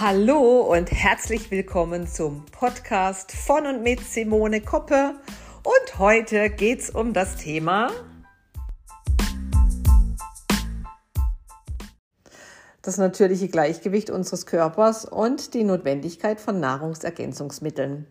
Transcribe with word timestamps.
Hallo 0.00 0.62
und 0.62 0.90
herzlich 0.90 1.52
willkommen 1.52 2.08
zum 2.08 2.44
Podcast 2.46 3.30
von 3.30 3.64
und 3.64 3.84
mit 3.84 4.00
Simone 4.00 4.60
Koppe. 4.60 5.14
Und 5.62 5.98
heute 6.00 6.50
geht 6.50 6.80
es 6.80 6.90
um 6.90 7.12
das 7.12 7.36
Thema 7.36 7.92
das 12.84 12.98
natürliche 12.98 13.48
Gleichgewicht 13.48 14.10
unseres 14.10 14.44
Körpers 14.44 15.06
und 15.06 15.54
die 15.54 15.64
Notwendigkeit 15.64 16.38
von 16.38 16.60
Nahrungsergänzungsmitteln. 16.60 18.06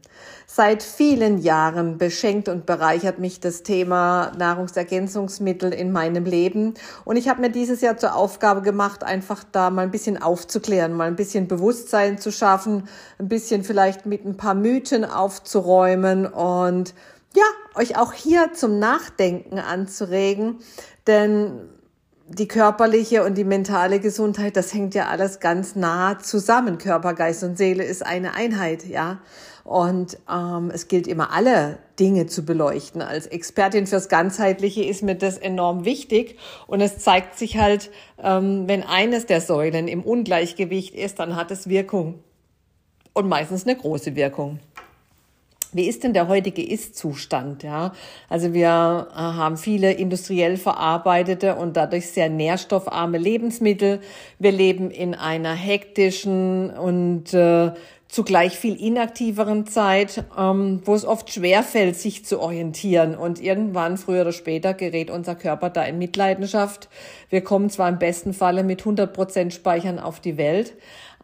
Seit 0.48 0.82
vielen 0.82 1.38
Jahren 1.38 2.00
beschenkt 2.00 2.50
und 2.50 2.66
bereichert 2.66 3.20
mich 3.20 3.40
das 3.40 3.62
Thema 3.62 4.32
Nahrungsergänzungsmittel 4.38 5.72
in 5.74 5.92
meinem 5.92 6.26
Leben 6.26 6.74
und 7.06 7.18
ich 7.18 7.30
habe 7.30 7.42
mir 7.42 7.52
dieses 7.52 7.82
Jahr 7.82 7.98
zur 7.98 8.16
Aufgabe 8.16 8.64
gemacht, 8.64 9.04
einfach 9.04 9.44
da 9.52 9.70
mal 9.70 9.84
ein 9.84 9.92
bisschen 9.92 10.22
aufzuklären, 10.22 10.94
mal 10.94 11.08
ein 11.08 11.16
bisschen 11.16 11.48
Bewusstsein 11.48 12.18
zu 12.18 12.32
schaffen, 12.32 12.88
ein 13.20 13.28
bisschen 13.28 13.64
vielleicht 13.64 14.08
mit 14.08 14.26
ein 14.26 14.38
paar 14.38 14.56
Mythen 14.56 15.06
aufzuräumen 15.06 16.26
und 16.26 16.96
ja, 17.36 17.44
euch 17.76 17.98
auch 17.98 18.14
hier 18.14 18.54
zum 18.54 18.80
Nachdenken 18.80 19.60
anzuregen, 19.60 20.60
denn 21.08 21.70
die 22.38 22.48
körperliche 22.48 23.24
und 23.24 23.38
die 23.38 23.44
mentale 23.44 24.00
Gesundheit, 24.00 24.56
das 24.56 24.74
hängt 24.74 24.96
ja 24.96 25.08
alles 25.08 25.40
ganz 25.40 25.76
nah 25.76 26.20
zusammen. 26.20 26.78
Körper, 26.78 27.14
Geist 27.14 27.44
und 27.44 27.58
Seele 27.58 27.84
ist 27.84 28.06
eine 28.06 28.34
Einheit, 28.34 28.86
ja. 28.86 29.20
Und 29.64 30.18
ähm, 30.30 30.72
es 30.74 30.90
gilt 30.90 31.08
immer 31.08 31.32
alle 31.32 31.80
Dinge 31.98 32.28
zu 32.28 32.44
beleuchten. 32.44 33.02
Als 33.02 33.28
Expertin 33.28 33.88
fürs 33.88 34.10
Ganzheitliche 34.10 34.84
ist 34.84 35.04
mir 35.04 35.16
das 35.16 35.38
enorm 35.38 35.86
wichtig. 35.86 36.38
Und 36.68 36.82
es 36.82 36.98
zeigt 36.98 37.38
sich 37.38 37.58
halt, 37.58 37.90
ähm, 38.22 38.68
wenn 38.68 38.84
eines 38.84 39.26
der 39.26 39.40
Säulen 39.40 39.88
im 39.88 40.04
Ungleichgewicht 40.04 40.96
ist, 40.96 41.20
dann 41.20 41.36
hat 41.38 41.50
es 41.52 41.70
Wirkung. 41.70 42.20
Und 43.14 43.30
meistens 43.30 43.66
eine 43.66 43.78
große 43.78 44.16
Wirkung. 44.16 44.60
Wie 45.74 45.88
ist 45.88 46.04
denn 46.04 46.14
der 46.14 46.28
heutige 46.28 46.64
Ist-Zustand? 46.64 47.64
Ja, 47.64 47.94
also 48.30 48.54
wir 48.54 48.68
äh, 49.12 49.16
haben 49.16 49.58
viele 49.58 49.92
industriell 49.92 50.58
verarbeitete 50.58 51.56
und 51.56 51.76
dadurch 51.76 52.08
sehr 52.08 52.30
nährstoffarme 52.30 53.18
Lebensmittel. 53.18 54.02
Wir 54.40 54.52
leben 54.52 54.92
in 54.92 55.16
einer 55.16 55.54
hektischen 55.54 56.70
und 56.70 57.34
äh, 57.34 57.72
zugleich 58.14 58.60
viel 58.60 58.80
inaktiveren 58.80 59.66
Zeit, 59.66 60.24
ähm, 60.38 60.82
wo 60.86 60.94
es 60.94 61.04
oft 61.04 61.34
schwerfällt, 61.34 61.96
sich 61.96 62.24
zu 62.24 62.40
orientieren. 62.40 63.16
Und 63.16 63.42
irgendwann, 63.42 63.98
früher 63.98 64.22
oder 64.22 64.32
später, 64.32 64.76
gerät 64.76 65.10
unser 65.10 65.34
Körper 65.34 65.72
da 65.72 65.82
in 65.82 65.98
Mitleidenschaft. 65.98 66.90
Wir 67.30 67.44
kommen 67.44 67.72
zwar 67.72 67.90
im 67.90 67.98
besten 67.98 68.34
Falle 68.34 68.64
mit 68.64 68.82
100 68.82 69.12
Prozent 69.12 69.52
Speichern 69.52 69.98
auf 69.98 70.20
die 70.20 70.38
Welt, 70.38 70.76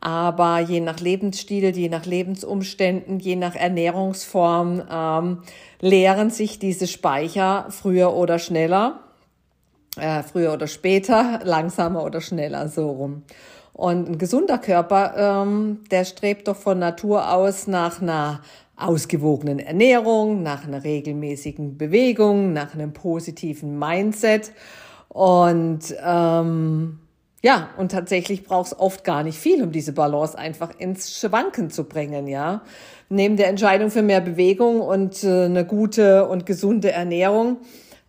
aber 0.02 0.60
je 0.60 0.80
nach 0.80 1.00
Lebensstil, 1.00 1.76
je 1.76 1.90
nach 1.90 2.06
Lebensumständen, 2.06 3.20
je 3.20 3.36
nach 3.36 3.56
Ernährungsform 3.56 4.84
ähm, 4.90 5.38
leeren 5.82 6.30
sich 6.30 6.60
diese 6.60 6.88
Speicher 6.88 7.68
früher 7.70 8.14
oder 8.14 8.40
schneller, 8.40 9.02
äh, 9.98 10.24
früher 10.24 10.54
oder 10.54 10.68
später, 10.68 11.40
langsamer 11.44 12.04
oder 12.04 12.22
schneller 12.22 12.70
so 12.70 12.90
rum. 12.90 13.24
Und 13.74 14.10
ein 14.10 14.18
gesunder 14.18 14.58
Körper, 14.58 15.44
ähm, 15.46 15.84
der 15.92 16.06
strebt 16.06 16.48
doch 16.48 16.58
von 16.58 16.80
Natur 16.80 17.34
aus 17.34 17.68
nach 17.68 18.02
einer 18.02 18.42
ausgewogenen 18.76 19.60
Ernährung, 19.60 20.44
nach 20.44 20.66
einer 20.66 20.84
regelmäßigen 20.84 21.78
Bewegung, 21.78 22.54
nach 22.54 22.74
einem 22.74 22.94
positiven 22.94 23.78
Mindset 23.78 24.54
und 25.10 25.96
ähm, 26.02 27.00
ja, 27.42 27.70
und 27.78 27.92
tatsächlich 27.92 28.44
braucht 28.44 28.68
es 28.68 28.80
oft 28.80 29.04
gar 29.06 29.24
nicht 29.24 29.38
viel, 29.38 29.64
um 29.64 29.72
diese 29.72 29.94
Balance 29.94 30.38
einfach 30.38 30.78
ins 30.78 31.18
Schwanken 31.18 31.70
zu 31.70 31.86
bringen, 31.86 32.28
ja. 32.28 32.62
Neben 33.08 33.38
der 33.38 33.48
Entscheidung 33.48 33.92
für 33.92 34.02
mehr 34.02 34.22
Bewegung 34.22 34.82
und 34.82 35.24
äh, 35.24 35.46
eine 35.46 35.66
gute 35.66 36.28
und 36.28 36.46
gesunde 36.46 36.92
Ernährung 36.92 37.58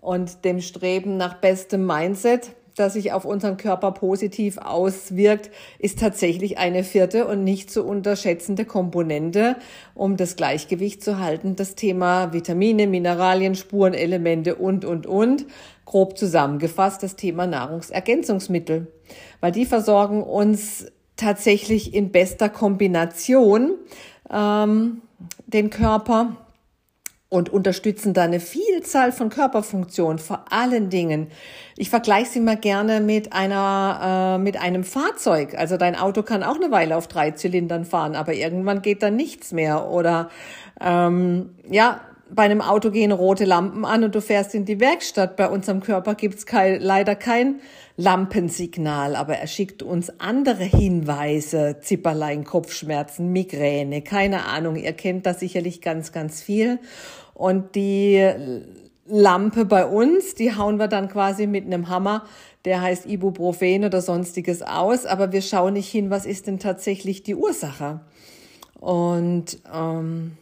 und 0.00 0.44
dem 0.44 0.60
Streben 0.60 1.16
nach 1.16 1.34
bestem 1.34 1.86
Mindset, 1.86 2.50
das 2.74 2.94
sich 2.94 3.12
auf 3.12 3.24
unseren 3.24 3.56
Körper 3.56 3.92
positiv 3.92 4.58
auswirkt, 4.58 5.50
ist 5.78 6.00
tatsächlich 6.00 6.58
eine 6.58 6.82
vierte 6.82 7.26
und 7.26 7.44
nicht 7.44 7.70
zu 7.70 7.84
unterschätzende 7.84 8.64
Komponente, 8.64 9.56
um 9.94 10.16
das 10.16 10.36
Gleichgewicht 10.36 11.04
zu 11.04 11.18
halten, 11.18 11.56
das 11.56 11.76
Thema 11.76 12.32
Vitamine, 12.32 12.86
Mineralien, 12.86 13.54
Spurenelemente 13.54 14.56
und, 14.56 14.84
und, 14.84 15.06
und 15.06 15.46
grob 15.90 16.16
zusammengefasst 16.16 17.02
das 17.02 17.16
Thema 17.16 17.48
Nahrungsergänzungsmittel, 17.48 18.86
weil 19.40 19.50
die 19.50 19.66
versorgen 19.66 20.22
uns 20.22 20.86
tatsächlich 21.16 21.94
in 21.94 22.12
bester 22.12 22.48
Kombination 22.48 23.74
ähm, 24.30 25.02
den 25.48 25.68
Körper 25.68 26.36
und 27.28 27.48
unterstützen 27.48 28.14
da 28.14 28.22
eine 28.22 28.38
Vielzahl 28.38 29.10
von 29.10 29.30
Körperfunktionen, 29.30 30.20
vor 30.20 30.44
allen 30.50 30.90
Dingen. 30.90 31.26
Ich 31.76 31.90
vergleiche 31.90 32.30
sie 32.30 32.40
mal 32.40 32.56
gerne 32.56 33.00
mit 33.00 33.32
einer, 33.32 34.36
äh, 34.36 34.38
mit 34.38 34.60
einem 34.60 34.84
Fahrzeug. 34.84 35.56
Also 35.58 35.76
dein 35.76 35.96
Auto 35.96 36.22
kann 36.22 36.44
auch 36.44 36.54
eine 36.54 36.70
Weile 36.70 36.96
auf 36.96 37.08
drei 37.08 37.32
Zylindern 37.32 37.84
fahren, 37.84 38.14
aber 38.14 38.34
irgendwann 38.34 38.80
geht 38.80 39.02
dann 39.02 39.16
nichts 39.16 39.50
mehr. 39.50 39.88
Oder 39.88 40.30
ähm, 40.80 41.50
ja, 41.68 42.00
bei 42.34 42.44
einem 42.44 42.60
Auto 42.60 42.90
gehen 42.90 43.12
rote 43.12 43.44
Lampen 43.44 43.84
an 43.84 44.04
und 44.04 44.14
du 44.14 44.20
fährst 44.20 44.54
in 44.54 44.64
die 44.64 44.80
Werkstatt. 44.80 45.36
Bei 45.36 45.48
unserem 45.48 45.80
Körper 45.80 46.14
gibt's 46.14 46.46
kein, 46.46 46.80
leider 46.80 47.14
kein 47.14 47.60
Lampensignal, 47.96 49.16
aber 49.16 49.36
er 49.36 49.46
schickt 49.46 49.82
uns 49.82 50.20
andere 50.20 50.64
Hinweise, 50.64 51.78
Zipperlein, 51.80 52.44
Kopfschmerzen, 52.44 53.32
Migräne, 53.32 54.02
keine 54.02 54.46
Ahnung. 54.46 54.76
Ihr 54.76 54.92
kennt 54.92 55.26
das 55.26 55.40
sicherlich 55.40 55.80
ganz, 55.80 56.12
ganz 56.12 56.40
viel. 56.40 56.78
Und 57.34 57.74
die 57.74 58.26
Lampe 59.06 59.64
bei 59.64 59.84
uns, 59.84 60.34
die 60.34 60.54
hauen 60.56 60.78
wir 60.78 60.88
dann 60.88 61.08
quasi 61.08 61.46
mit 61.46 61.66
einem 61.66 61.88
Hammer, 61.88 62.24
der 62.64 62.80
heißt 62.80 63.06
Ibuprofen 63.06 63.84
oder 63.84 64.00
sonstiges 64.00 64.62
aus, 64.62 65.06
aber 65.06 65.32
wir 65.32 65.42
schauen 65.42 65.74
nicht 65.74 65.90
hin, 65.90 66.10
was 66.10 66.26
ist 66.26 66.46
denn 66.46 66.58
tatsächlich 66.58 67.22
die 67.22 67.34
Ursache. 67.34 68.00
Und 68.78 69.58
ähm, 69.74 70.36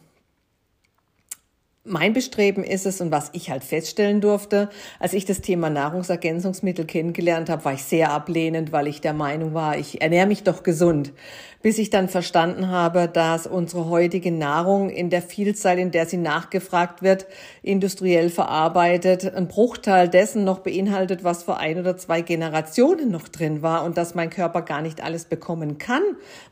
mein 1.85 2.13
Bestreben 2.13 2.63
ist 2.63 2.85
es 2.85 3.01
und 3.01 3.11
was 3.11 3.29
ich 3.33 3.49
halt 3.49 3.63
feststellen 3.63 4.21
durfte, 4.21 4.69
als 4.99 5.13
ich 5.13 5.25
das 5.25 5.41
Thema 5.41 5.69
Nahrungsergänzungsmittel 5.69 6.85
kennengelernt 6.85 7.49
habe, 7.49 7.65
war 7.65 7.73
ich 7.73 7.83
sehr 7.83 8.11
ablehnend, 8.11 8.71
weil 8.71 8.87
ich 8.87 9.01
der 9.01 9.13
Meinung 9.13 9.53
war, 9.53 9.77
ich 9.77 10.01
ernähre 10.01 10.27
mich 10.27 10.43
doch 10.43 10.63
gesund 10.63 11.13
bis 11.61 11.77
ich 11.77 11.89
dann 11.89 12.07
verstanden 12.07 12.69
habe, 12.69 13.09
dass 13.11 13.45
unsere 13.45 13.89
heutige 13.89 14.31
Nahrung 14.31 14.89
in 14.89 15.09
der 15.09 15.21
Vielzahl, 15.21 15.77
in 15.77 15.91
der 15.91 16.05
sie 16.05 16.17
nachgefragt 16.17 17.01
wird, 17.01 17.27
industriell 17.61 18.29
verarbeitet, 18.29 19.33
ein 19.33 19.49
Bruchteil 19.49 20.07
dessen 20.07 20.45
noch 20.45 20.59
beinhaltet, 20.59 21.23
was 21.23 21.43
vor 21.43 21.57
ein 21.57 21.77
oder 21.77 21.97
zwei 21.97 22.21
Generationen 22.21 23.11
noch 23.11 23.27
drin 23.27 23.61
war 23.61 23.83
und 23.83 23.97
dass 23.97 24.15
mein 24.15 24.29
Körper 24.29 24.61
gar 24.61 24.81
nicht 24.81 25.03
alles 25.03 25.25
bekommen 25.25 25.77
kann, 25.77 26.03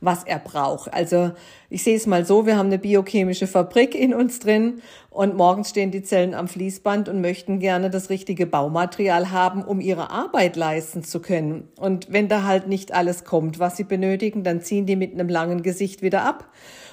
was 0.01 0.25
er 0.25 0.39
braucht. 0.39 0.93
Also 0.93 1.31
ich 1.69 1.83
sehe 1.83 1.95
es 1.95 2.05
mal 2.05 2.25
so, 2.25 2.45
wir 2.45 2.57
haben 2.57 2.67
eine 2.67 2.79
biochemische 2.79 3.47
Fabrik 3.47 3.95
in 3.95 4.13
uns 4.13 4.39
drin 4.39 4.81
und 5.09 5.26
morgens 5.35 5.71
stehen 5.71 5.91
die 5.91 6.03
Zellen 6.03 6.33
am 6.33 6.47
Fließband 6.47 7.09
und 7.09 7.19
möchten 7.21 7.59
gerne 7.59 7.89
das 7.89 8.09
richtige 8.09 8.45
Baumaterial 8.45 9.31
haben, 9.31 9.63
um 9.63 9.81
ihre 9.81 10.11
Arbeit 10.11 10.55
leisten 10.55 11.03
zu 11.03 11.19
können. 11.19 11.67
Und 11.77 12.11
wenn 12.11 12.27
da 12.27 12.43
halt 12.43 12.67
nicht 12.67 12.93
alles 12.93 13.23
kommt, 13.23 13.59
was 13.59 13.75
sie 13.75 13.83
benötigen, 13.83 14.43
dann 14.43 14.61
ziehen 14.61 14.85
die 14.85 14.95
mit 14.95 15.13
einem 15.13 15.27
langen 15.27 15.63
Gesicht 15.63 16.01
wieder 16.01 16.23
ab. 16.23 16.49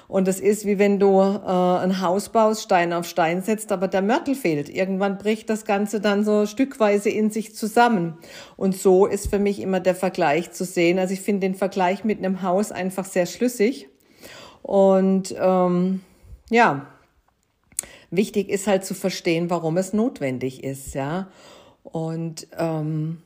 Und 0.08 0.28
es 0.28 0.38
ist 0.40 0.66
wie 0.66 0.78
wenn 0.78 0.98
du 0.98 1.20
äh, 1.20 1.48
ein 1.48 2.00
Haus 2.00 2.28
baust, 2.28 2.62
Stein 2.62 2.92
auf 2.92 3.06
Stein 3.06 3.42
setzt, 3.42 3.72
aber 3.72 3.88
der 3.88 4.02
Mörtel 4.02 4.34
fehlt. 4.34 4.68
Irgendwann 4.68 5.18
bricht 5.18 5.48
das 5.48 5.64
Ganze 5.64 6.00
dann 6.00 6.24
so 6.24 6.46
stückweise 6.46 7.10
in 7.10 7.30
sich 7.30 7.54
zusammen. 7.54 8.18
Und 8.56 8.76
so 8.76 9.06
ist 9.06 9.28
für 9.28 9.38
mich 9.38 9.60
immer 9.60 9.80
der 9.80 9.94
Vergleich 9.94 10.50
zu 10.52 10.64
sehen. 10.64 10.98
Also 10.98 11.14
ich 11.14 11.20
finde 11.20 11.40
den 11.40 11.54
Vergleich 11.54 12.04
mit 12.04 12.18
einem 12.18 12.42
Haus 12.42 12.70
einfach 12.70 13.04
sehr 13.04 13.26
schlüssig. 13.26 13.88
Und 14.62 15.34
ähm, 15.38 16.00
ja, 16.50 16.86
wichtig 18.16 18.48
ist 18.48 18.66
halt 18.66 18.84
zu 18.84 18.94
verstehen, 18.94 19.50
warum 19.50 19.76
es 19.76 19.92
notwendig 19.92 20.64
ist, 20.64 20.94
ja. 20.94 21.28
Und 21.82 22.46
ähm, 22.58 23.22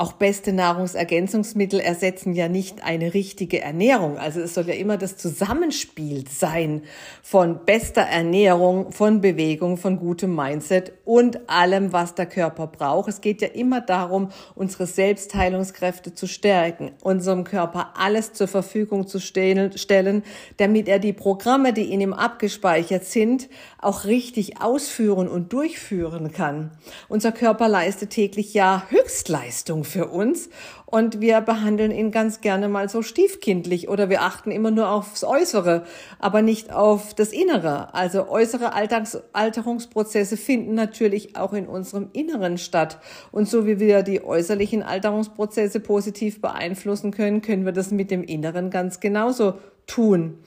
auch 0.00 0.12
beste 0.12 0.52
Nahrungsergänzungsmittel 0.52 1.80
ersetzen 1.80 2.32
ja 2.32 2.48
nicht 2.48 2.84
eine 2.84 3.14
richtige 3.14 3.60
Ernährung. 3.60 4.16
Also 4.16 4.40
es 4.40 4.54
soll 4.54 4.68
ja 4.68 4.74
immer 4.74 4.96
das 4.96 5.16
Zusammenspiel 5.16 6.22
sein 6.28 6.82
von 7.20 7.64
bester 7.66 8.02
Ernährung, 8.02 8.92
von 8.92 9.20
Bewegung, 9.20 9.76
von 9.76 9.98
gutem 9.98 10.36
Mindset 10.36 10.92
und 11.04 11.50
allem, 11.50 11.92
was 11.92 12.14
der 12.14 12.26
Körper 12.26 12.68
braucht. 12.68 13.08
Es 13.08 13.20
geht 13.20 13.42
ja 13.42 13.48
immer 13.48 13.80
darum, 13.80 14.30
unsere 14.54 14.86
Selbstheilungskräfte 14.86 16.14
zu 16.14 16.28
stärken, 16.28 16.92
unserem 17.02 17.42
Körper 17.42 17.94
alles 17.96 18.32
zur 18.34 18.46
Verfügung 18.46 19.08
zu 19.08 19.18
stellen, 19.18 20.22
damit 20.58 20.86
er 20.86 21.00
die 21.00 21.12
Programme, 21.12 21.72
die 21.72 21.92
in 21.92 22.00
ihm 22.00 22.12
abgespeichert 22.12 23.04
sind, 23.04 23.48
auch 23.80 24.04
richtig 24.04 24.62
ausführen 24.62 25.26
und 25.26 25.52
durchführen 25.52 26.30
kann. 26.30 26.70
Unser 27.08 27.32
Körper 27.32 27.66
leistet 27.66 28.10
täglich 28.10 28.54
ja 28.54 28.84
Höchstleistung 28.90 29.87
für 29.88 30.06
uns 30.06 30.48
und 30.86 31.20
wir 31.20 31.40
behandeln 31.40 31.90
ihn 31.90 32.10
ganz 32.10 32.40
gerne 32.40 32.68
mal 32.68 32.88
so 32.88 33.02
stiefkindlich 33.02 33.88
oder 33.88 34.08
wir 34.08 34.22
achten 34.22 34.50
immer 34.50 34.70
nur 34.70 34.88
aufs 34.88 35.24
Äußere, 35.24 35.84
aber 36.18 36.42
nicht 36.42 36.72
auf 36.72 37.14
das 37.14 37.32
Innere. 37.32 37.94
Also 37.94 38.28
äußere 38.28 38.72
Alltags 38.72 39.18
Alterungsprozesse 39.32 40.36
finden 40.36 40.74
natürlich 40.74 41.36
auch 41.36 41.52
in 41.52 41.66
unserem 41.66 42.10
Inneren 42.12 42.58
statt. 42.58 42.98
Und 43.32 43.48
so 43.48 43.66
wie 43.66 43.80
wir 43.80 44.02
die 44.02 44.22
äußerlichen 44.22 44.82
Alterungsprozesse 44.82 45.80
positiv 45.80 46.40
beeinflussen 46.40 47.10
können, 47.10 47.42
können 47.42 47.64
wir 47.64 47.72
das 47.72 47.90
mit 47.90 48.10
dem 48.10 48.22
Inneren 48.22 48.70
ganz 48.70 49.00
genauso 49.00 49.54
tun. 49.86 50.38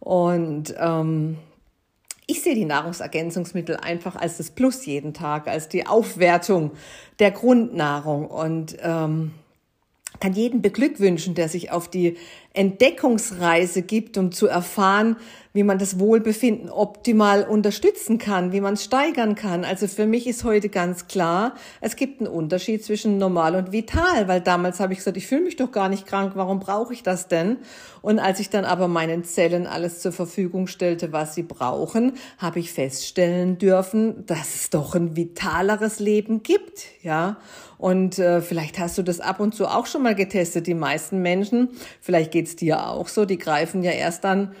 Und 0.00 0.74
ähm, 0.78 1.36
ich 2.30 2.42
sehe 2.42 2.54
die 2.54 2.64
Nahrungsergänzungsmittel 2.64 3.76
einfach 3.76 4.14
als 4.14 4.36
das 4.36 4.50
Plus 4.50 4.86
jeden 4.86 5.14
Tag, 5.14 5.48
als 5.48 5.68
die 5.68 5.86
Aufwertung 5.86 6.70
der 7.18 7.32
Grundnahrung. 7.32 8.26
Und 8.26 8.76
ähm, 8.82 9.32
kann 10.20 10.32
jeden 10.34 10.62
beglückwünschen, 10.62 11.34
der 11.34 11.48
sich 11.48 11.72
auf 11.72 11.88
die 11.88 12.16
Entdeckungsreise 12.52 13.82
gibt, 13.82 14.18
um 14.18 14.32
zu 14.32 14.48
erfahren, 14.48 15.16
wie 15.52 15.62
man 15.64 15.78
das 15.78 15.98
Wohlbefinden 15.98 16.68
optimal 16.68 17.42
unterstützen 17.42 18.18
kann, 18.18 18.52
wie 18.52 18.60
man 18.60 18.74
es 18.74 18.84
steigern 18.84 19.34
kann. 19.34 19.64
Also 19.64 19.88
für 19.88 20.06
mich 20.06 20.26
ist 20.26 20.44
heute 20.44 20.68
ganz 20.68 21.08
klar, 21.08 21.54
es 21.80 21.96
gibt 21.96 22.20
einen 22.20 22.28
Unterschied 22.28 22.84
zwischen 22.84 23.18
normal 23.18 23.56
und 23.56 23.72
vital, 23.72 24.28
weil 24.28 24.40
damals 24.40 24.78
habe 24.78 24.92
ich 24.92 25.00
gesagt, 25.00 25.16
ich 25.16 25.26
fühle 25.26 25.42
mich 25.42 25.56
doch 25.56 25.72
gar 25.72 25.88
nicht 25.88 26.06
krank, 26.06 26.32
warum 26.36 26.60
brauche 26.60 26.92
ich 26.92 27.02
das 27.02 27.26
denn? 27.26 27.58
Und 28.00 28.18
als 28.18 28.38
ich 28.40 28.48
dann 28.48 28.64
aber 28.64 28.86
meinen 28.86 29.24
Zellen 29.24 29.66
alles 29.66 30.00
zur 30.00 30.12
Verfügung 30.12 30.68
stellte, 30.68 31.12
was 31.12 31.34
sie 31.34 31.42
brauchen, 31.42 32.12
habe 32.38 32.60
ich 32.60 32.72
feststellen 32.72 33.58
dürfen, 33.58 34.24
dass 34.26 34.54
es 34.54 34.70
doch 34.70 34.94
ein 34.94 35.16
vitaleres 35.16 35.98
Leben 35.98 36.42
gibt, 36.42 36.84
ja. 37.02 37.38
Und 37.76 38.18
äh, 38.18 38.42
vielleicht 38.42 38.78
hast 38.78 38.98
du 38.98 39.02
das 39.02 39.20
ab 39.20 39.40
und 39.40 39.54
zu 39.54 39.66
auch 39.66 39.86
schon 39.86 40.02
mal 40.02 40.14
getestet. 40.14 40.66
Die 40.66 40.74
meisten 40.74 41.22
Menschen, 41.22 41.70
vielleicht 42.02 42.30
geht's 42.40 42.56
dir 42.56 42.88
auch 42.88 43.08
so, 43.08 43.26
die 43.26 43.36
greifen 43.36 43.82
ja 43.82 43.90
erst 43.90 44.24
dann 44.24 44.54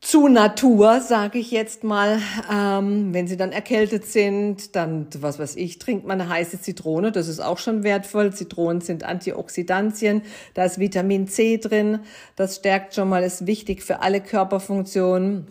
zu 0.00 0.28
Natur, 0.28 1.02
sage 1.02 1.38
ich 1.38 1.50
jetzt 1.50 1.84
mal. 1.84 2.20
Ähm, 2.50 3.12
wenn 3.12 3.26
sie 3.26 3.36
dann 3.36 3.52
erkältet 3.52 4.06
sind, 4.06 4.74
dann, 4.74 5.08
was 5.18 5.38
weiß 5.38 5.56
ich, 5.56 5.78
trinkt 5.78 6.06
man 6.06 6.22
eine 6.22 6.30
heiße 6.30 6.62
Zitrone, 6.62 7.12
das 7.12 7.28
ist 7.28 7.40
auch 7.40 7.58
schon 7.58 7.84
wertvoll. 7.84 8.32
Zitronen 8.32 8.80
sind 8.80 9.04
Antioxidantien, 9.04 10.22
da 10.54 10.64
ist 10.64 10.78
Vitamin 10.78 11.28
C 11.28 11.58
drin, 11.58 12.00
das 12.34 12.56
stärkt 12.56 12.94
schon 12.94 13.10
mal, 13.10 13.22
ist 13.22 13.46
wichtig 13.46 13.82
für 13.82 14.00
alle 14.00 14.22
Körperfunktionen 14.22 15.46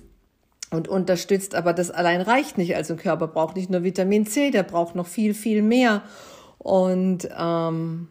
und 0.72 0.88
unterstützt, 0.88 1.54
aber 1.54 1.74
das 1.74 1.92
allein 1.92 2.22
reicht 2.22 2.58
nicht. 2.58 2.76
Also 2.76 2.96
ein 2.96 3.00
Körper 3.00 3.28
braucht 3.28 3.56
nicht 3.56 3.70
nur 3.70 3.84
Vitamin 3.84 4.26
C, 4.26 4.50
der 4.50 4.64
braucht 4.64 4.96
noch 4.96 5.08
viel, 5.08 5.36
viel 5.36 5.62
mehr. 5.62 6.02
Und 6.58 7.30
ähm, 7.38 8.08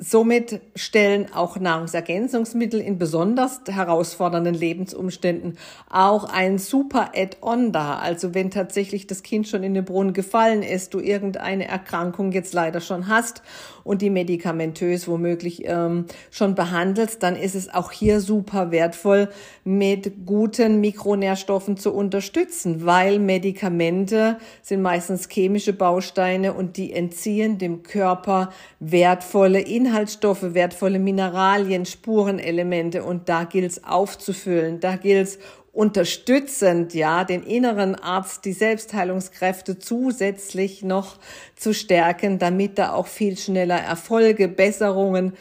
Somit 0.00 0.60
stellen 0.76 1.26
auch 1.34 1.58
Nahrungsergänzungsmittel 1.58 2.80
in 2.80 2.98
besonders 2.98 3.62
herausfordernden 3.66 4.54
Lebensumständen 4.54 5.58
auch 5.90 6.24
ein 6.24 6.58
super 6.58 7.10
Add-on 7.16 7.72
dar. 7.72 8.00
Also 8.00 8.32
wenn 8.32 8.52
tatsächlich 8.52 9.08
das 9.08 9.24
Kind 9.24 9.48
schon 9.48 9.64
in 9.64 9.74
den 9.74 9.84
Brunnen 9.84 10.12
gefallen 10.12 10.62
ist, 10.62 10.94
du 10.94 11.00
irgendeine 11.00 11.66
Erkrankung 11.66 12.30
jetzt 12.30 12.54
leider 12.54 12.80
schon 12.80 13.08
hast 13.08 13.42
und 13.82 14.00
die 14.00 14.10
medikamentös 14.10 15.08
womöglich 15.08 15.62
ähm, 15.66 16.04
schon 16.30 16.54
behandelst, 16.54 17.22
dann 17.24 17.34
ist 17.34 17.56
es 17.56 17.72
auch 17.72 17.90
hier 17.90 18.20
super 18.20 18.70
wertvoll, 18.70 19.28
mit 19.64 20.26
guten 20.26 20.80
Mikronährstoffen 20.80 21.76
zu 21.76 21.92
unterstützen, 21.92 22.86
weil 22.86 23.18
Medikamente 23.18 24.38
sind 24.62 24.80
meistens 24.82 25.28
chemische 25.28 25.72
Bausteine 25.72 26.52
und 26.52 26.76
die 26.76 26.92
entziehen 26.92 27.58
dem 27.58 27.82
Körper 27.82 28.50
wertvolle 28.78 29.60
Inhalte 29.60 29.87
Inhaltsstoffe, 29.88 30.54
wertvolle 30.54 30.98
Mineralien, 30.98 31.86
Spurenelemente 31.86 33.02
und 33.02 33.28
da 33.30 33.44
gilt 33.44 33.70
es 33.70 33.84
aufzufüllen, 33.84 34.80
da 34.80 34.96
gilt 34.96 35.28
es 35.28 35.38
unterstützend, 35.72 36.92
ja, 36.92 37.24
den 37.24 37.42
inneren 37.42 37.94
Arzt, 37.94 38.44
die 38.44 38.52
Selbstheilungskräfte 38.52 39.78
zusätzlich 39.78 40.82
noch 40.82 41.16
zu 41.56 41.72
stärken, 41.72 42.38
damit 42.38 42.78
da 42.78 42.92
auch 42.92 43.06
viel 43.06 43.38
schneller 43.38 43.78
Erfolge, 43.78 44.48
Besserungen 44.48 45.32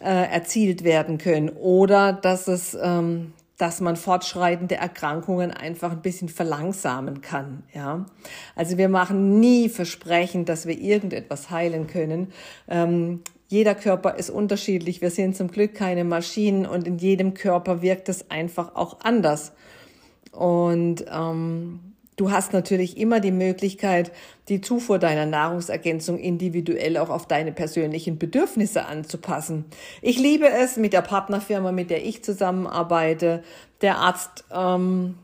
äh, 0.00 0.32
erzielt 0.32 0.84
werden 0.84 1.18
können. 1.18 1.50
Oder 1.50 2.14
dass 2.14 2.48
es 2.48 2.76
ähm, 2.80 3.34
dass 3.62 3.80
man 3.80 3.94
fortschreitende 3.94 4.74
Erkrankungen 4.74 5.52
einfach 5.52 5.92
ein 5.92 6.02
bisschen 6.02 6.28
verlangsamen 6.28 7.20
kann. 7.20 7.62
Ja, 7.72 8.06
also 8.56 8.76
wir 8.76 8.88
machen 8.88 9.38
nie 9.38 9.68
Versprechen, 9.68 10.44
dass 10.44 10.66
wir 10.66 10.76
irgendetwas 10.76 11.48
heilen 11.48 11.86
können. 11.86 12.32
Ähm, 12.66 13.20
jeder 13.46 13.76
Körper 13.76 14.16
ist 14.16 14.30
unterschiedlich. 14.30 15.00
Wir 15.00 15.10
sind 15.10 15.36
zum 15.36 15.48
Glück 15.48 15.74
keine 15.74 16.02
Maschinen 16.02 16.66
und 16.66 16.88
in 16.88 16.98
jedem 16.98 17.34
Körper 17.34 17.82
wirkt 17.82 18.08
es 18.08 18.32
einfach 18.32 18.74
auch 18.74 18.98
anders. 19.04 19.52
Und 20.32 21.04
ähm, 21.08 21.91
du 22.22 22.30
hast 22.30 22.52
natürlich 22.52 22.98
immer 22.98 23.18
die 23.18 23.32
Möglichkeit, 23.32 24.12
die 24.48 24.60
Zufuhr 24.60 25.00
deiner 25.00 25.26
Nahrungsergänzung 25.26 26.18
individuell 26.18 26.96
auch 26.96 27.10
auf 27.10 27.26
deine 27.26 27.50
persönlichen 27.50 28.16
Bedürfnisse 28.16 28.86
anzupassen. 28.86 29.64
Ich 30.02 30.20
liebe 30.20 30.48
es 30.48 30.76
mit 30.76 30.92
der 30.92 31.02
Partnerfirma, 31.02 31.72
mit 31.72 31.90
der 31.90 32.06
ich 32.06 32.22
zusammenarbeite. 32.22 33.42
Der 33.80 33.98
Arzt 33.98 34.44
ähm, 34.54 35.16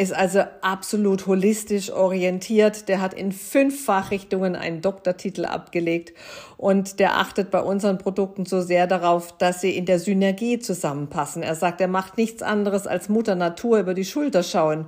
ist 0.00 0.14
also 0.14 0.40
absolut 0.62 1.26
holistisch 1.26 1.92
orientiert. 1.92 2.88
Der 2.88 3.02
hat 3.02 3.12
in 3.12 3.32
fünf 3.32 3.84
Fachrichtungen 3.84 4.56
einen 4.56 4.80
Doktortitel 4.80 5.44
abgelegt 5.44 6.14
und 6.56 7.00
der 7.00 7.18
achtet 7.18 7.50
bei 7.50 7.60
unseren 7.60 7.98
Produkten 7.98 8.46
so 8.46 8.62
sehr 8.62 8.86
darauf, 8.86 9.36
dass 9.36 9.60
sie 9.60 9.76
in 9.76 9.84
der 9.84 9.98
Synergie 9.98 10.58
zusammenpassen. 10.58 11.42
Er 11.42 11.54
sagt, 11.54 11.82
er 11.82 11.88
macht 11.88 12.16
nichts 12.16 12.42
anderes 12.42 12.86
als 12.86 13.10
Mutter 13.10 13.34
Natur 13.34 13.78
über 13.78 13.92
die 13.92 14.06
Schulter 14.06 14.42
schauen. 14.42 14.86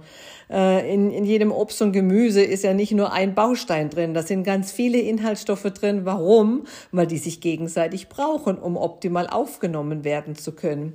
Äh, 0.50 0.92
in, 0.92 1.10
in 1.10 1.24
jedem 1.24 1.52
Obst 1.52 1.82
und 1.82 1.92
Gemüse 1.92 2.42
ist 2.42 2.64
ja 2.64 2.72
nicht 2.72 2.92
nur 2.92 3.12
ein 3.12 3.34
Baustein 3.34 3.90
drin, 3.90 4.14
da 4.14 4.22
sind 4.22 4.44
ganz 4.44 4.72
viele 4.72 4.98
Inhaltsstoffe 4.98 5.70
drin. 5.74 6.06
Warum? 6.06 6.64
Weil 6.90 7.06
die 7.06 7.18
sich 7.18 7.42
gegenseitig 7.42 8.08
brauchen, 8.08 8.56
um 8.56 8.78
optimal 8.78 9.26
aufgenommen 9.26 10.04
werden 10.04 10.36
zu 10.36 10.52
können. 10.52 10.94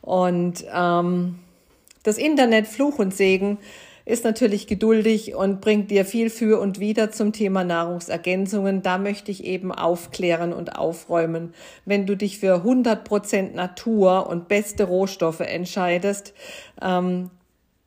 Und 0.00 0.64
ähm, 0.74 1.40
das 2.02 2.18
Internet 2.18 2.66
Fluch 2.66 2.98
und 2.98 3.14
Segen 3.14 3.58
ist 4.06 4.24
natürlich 4.24 4.66
geduldig 4.66 5.34
und 5.34 5.60
bringt 5.60 5.90
dir 5.90 6.04
viel 6.04 6.30
für 6.30 6.60
und 6.60 6.80
wieder 6.80 7.10
zum 7.12 7.32
Thema 7.32 7.64
Nahrungsergänzungen. 7.64 8.82
Da 8.82 8.98
möchte 8.98 9.30
ich 9.30 9.44
eben 9.44 9.72
aufklären 9.72 10.52
und 10.52 10.76
aufräumen. 10.76 11.54
Wenn 11.84 12.06
du 12.06 12.16
dich 12.16 12.38
für 12.38 12.56
100 12.56 13.04
Prozent 13.04 13.54
Natur 13.54 14.26
und 14.26 14.48
beste 14.48 14.84
Rohstoffe 14.84 15.40
entscheidest, 15.40 16.34
ähm, 16.82 17.30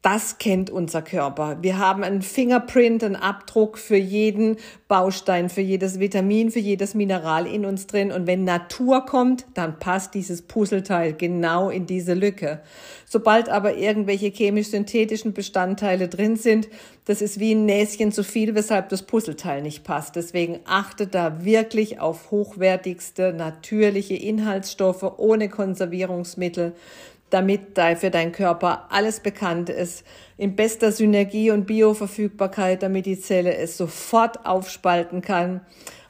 das 0.04 0.38
kennt 0.38 0.70
unser 0.70 1.02
Körper. 1.02 1.60
Wir 1.62 1.78
haben 1.78 2.04
einen 2.04 2.22
Fingerprint, 2.22 3.06
einen 3.06 3.16
Abdruck 3.16 3.78
für 3.78 3.96
jeden 3.96 4.58
Baustein, 4.90 5.48
für 5.48 5.62
jedes 5.62 5.98
Vitamin, 5.98 6.52
für 6.52 6.60
jedes 6.60 6.94
Mineral 6.94 7.48
in 7.48 7.66
uns 7.66 7.88
drin. 7.88 8.12
Und 8.12 8.28
wenn 8.28 8.44
Natur 8.44 9.06
kommt, 9.06 9.46
dann 9.54 9.80
passt 9.80 10.14
dieses 10.14 10.42
Puzzleteil 10.42 11.14
genau 11.14 11.70
in 11.70 11.86
diese 11.86 12.16
Lücke. 12.16 12.62
Sobald 13.06 13.48
aber 13.48 13.78
irgendwelche 13.78 14.28
chemisch-synthetischen 14.28 15.32
Bestandteile 15.32 16.10
drin 16.10 16.36
sind, 16.36 16.68
das 17.06 17.22
ist 17.22 17.40
wie 17.40 17.54
ein 17.56 17.66
Näschen 17.66 18.12
zu 18.12 18.26
viel, 18.26 18.56
weshalb 18.56 18.90
das 18.90 19.04
Puzzleteil 19.04 19.62
nicht 19.62 19.86
passt. 19.86 20.18
Deswegen 20.18 20.60
achte 20.66 21.08
da 21.08 21.46
wirklich 21.46 22.02
auf 22.02 22.30
hochwertigste, 22.30 23.32
natürliche 23.32 24.16
Inhaltsstoffe 24.16 25.14
ohne 25.18 25.48
Konservierungsmittel 25.48 26.74
damit 27.34 27.80
für 27.98 28.10
deinen 28.10 28.32
Körper 28.32 28.88
alles 28.90 29.20
bekannt 29.20 29.70
ist, 29.70 30.06
in 30.38 30.56
bester 30.56 30.92
Synergie 30.92 31.52
und 31.52 31.66
Bioverfügbarkeit, 31.66 32.84
damit 32.84 33.06
die 33.06 33.20
Zelle 33.20 33.56
es 33.56 33.78
sofort 33.78 34.46
aufspalten 34.46 35.22
kann. 35.22 35.62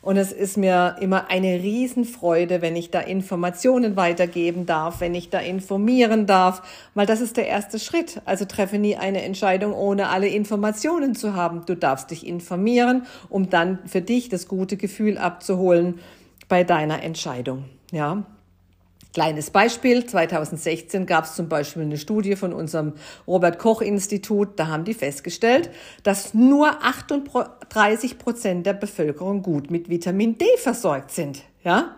Und 0.03 0.18
es 0.18 0.34
ist 0.34 0.58
mir 0.58 0.98
immer 1.00 1.30
eine 1.30 1.63
Riesenfreude, 1.63 2.62
wenn 2.62 2.75
ich 2.75 2.92
da 2.92 3.00
Informationen 3.00 3.96
weitergeben 3.96 4.65
darf, 4.65 5.00
wenn 5.00 5.15
ich 5.15 5.30
da 5.30 5.39
informieren 5.39 6.25
darf, 6.25 6.62
weil 6.94 7.06
das 7.06 7.22
ist 7.22 7.38
der 7.38 7.48
erste 7.48 7.80
Schritt. 7.80 8.22
Also 8.25 8.44
treffe 8.44 8.77
nie 8.77 8.98
eine 8.98 9.22
Entscheidung, 9.22 9.74
ohne 9.74 10.10
alle 10.10 10.27
Informationen 10.27 11.15
zu 11.15 11.36
haben. 11.36 11.65
Du 11.65 11.75
darfst 11.75 12.12
dich 12.12 12.27
informieren, 12.27 13.06
um 13.30 13.50
dann 13.50 13.80
für 13.86 14.01
dich 14.01 14.27
das 14.27 14.50
gute 14.50 14.75
Gefühl 14.75 15.18
abzuholen 15.18 16.00
bei 16.50 16.65
deiner 16.65 17.01
Entscheidung. 17.01 17.63
Ja. 17.94 18.25
Kleines 19.13 19.51
Beispiel, 19.51 20.08
2016 20.08 21.05
gab 21.05 21.25
es 21.25 21.36
zum 21.36 21.48
Beispiel 21.48 21.84
eine 21.84 21.98
Studie 21.98 22.36
von 22.36 22.51
unserem 22.51 22.93
Robert 23.27 23.60
Koch 23.60 23.82
Institut, 23.82 24.60
da 24.60 24.67
haben 24.67 24.86
die 24.86 24.96
festgestellt, 24.96 25.70
dass 26.01 26.34
nur 26.34 26.84
38 26.84 28.17
Prozent 28.17 28.65
der 28.65 28.74
Bevölkerung 28.74 29.43
gut 29.43 29.70
mit 29.70 29.88
Vitamin 29.88 30.39
D 30.39 30.46
versorgt 30.58 31.12
sind. 31.12 31.43
Ja? 31.63 31.96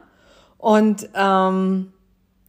Und 0.58 1.10
ähm, 1.16 1.94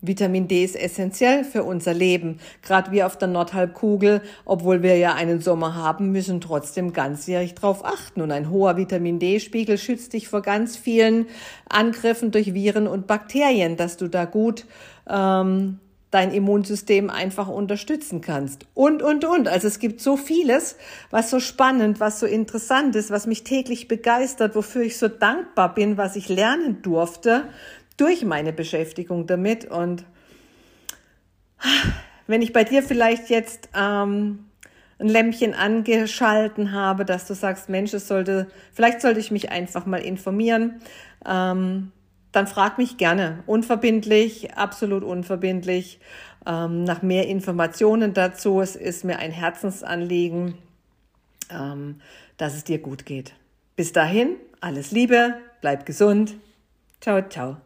Vitamin 0.03 0.47
D 0.47 0.65
ist 0.65 0.77
essentiell 0.77 1.43
für 1.43 1.65
unser 1.65 1.95
Leben. 1.95 2.39
Gerade 2.63 2.93
wir 2.93 3.07
auf 3.07 3.17
der 3.17 3.29
Nordhalbkugel, 3.29 4.21
obwohl 4.45 4.83
wir 4.83 4.97
ja 4.97 5.15
einen 5.15 5.41
Sommer 5.41 5.75
haben, 5.75 6.13
müssen 6.13 6.41
trotzdem 6.41 6.93
ganzjährig 6.93 7.55
darauf 7.55 7.85
achten. 7.85 8.21
Und 8.21 8.31
ein 8.31 8.51
hoher 8.51 8.77
Vitamin 8.77 9.19
D-Spiegel 9.19 9.79
schützt 9.79 10.13
dich 10.13 10.29
vor 10.29 10.43
ganz 10.43 10.77
vielen 10.77 11.27
Angriffen 11.69 12.31
durch 12.31 12.53
Viren 12.53 12.87
und 12.87 13.07
Bakterien, 13.07 13.77
dass 13.77 13.97
du 13.97 14.09
da 14.09 14.27
gut 14.27 14.67
ähm, 15.09 15.79
dein 16.11 16.33
Immunsystem 16.33 17.11
einfach 17.11 17.49
unterstützen 17.49 18.21
kannst. 18.21 18.67
Und, 18.75 19.03
und, 19.03 19.25
und. 19.25 19.49
Also 19.49 19.67
es 19.67 19.79
gibt 19.79 20.01
so 20.01 20.17
vieles, 20.17 20.77
was 21.11 21.31
so 21.31 21.41
spannend, 21.41 22.01
was 22.01 22.21
so 22.21 22.27
interessant 22.27 22.97
ist, 22.97 23.11
was 23.11 23.27
mich 23.27 23.45
täglich 23.45 23.89
begeistert, 23.89 24.55
wofür 24.55 24.83
ich 24.83 24.99
so 24.99 25.09
dankbar 25.09 25.75
bin, 25.75 25.97
was 25.97 26.17
ich 26.17 26.29
lernen 26.29 26.81
durfte 26.83 27.45
durch 27.97 28.25
meine 28.25 28.53
Beschäftigung 28.53 29.27
damit. 29.27 29.65
Und 29.65 30.05
wenn 32.27 32.43
ich 32.43 32.53
bei 32.53 32.65
dir 32.65 32.83
vielleicht 32.83 33.31
jetzt 33.31 33.69
ähm, 33.75 34.47
ein 34.99 35.09
Lämpchen 35.09 35.55
angeschalten 35.55 36.73
habe, 36.73 37.05
dass 37.05 37.27
du 37.27 37.35
sagst, 37.35 37.69
Mensch, 37.69 37.93
es 37.95 38.09
sollte, 38.09 38.49
vielleicht 38.73 39.01
sollte 39.01 39.21
ich 39.21 39.31
mich 39.31 39.51
einfach 39.51 39.87
mal 39.87 40.01
informieren, 40.01 40.81
ähm, 41.27 41.93
dann 42.33 42.47
frag 42.47 42.77
mich 42.79 42.99
gerne. 42.99 43.43
Unverbindlich, 43.47 44.55
absolut 44.55 45.03
unverbindlich. 45.05 46.01
Ähm, 46.47 46.85
nach 46.85 47.03
mehr 47.03 47.27
Informationen 47.27 48.15
dazu. 48.15 48.61
Es 48.61 48.77
ist 48.77 49.05
mir 49.05 49.19
ein 49.19 49.33
Herzensanliegen, 49.33 50.55
ähm, 51.51 52.01
dass 52.37 52.55
es 52.55 52.65
dir 52.65 52.79
gut 52.79 53.05
geht. 53.05 53.35
Bis 53.75 53.93
dahin, 53.93 54.37
alles 54.61 54.91
Liebe, 54.91 55.35
bleib 55.61 55.87
gesund. 55.87 56.37
Ciao, 57.01 57.23
ciao. 57.29 57.57